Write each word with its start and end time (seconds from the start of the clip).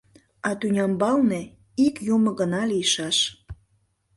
А 0.47 0.49
тӱнямбалне 0.59 1.41
ик 1.85 1.95
Юмо 2.15 2.31
гына 2.39 2.61
лийшаш. 2.71 3.17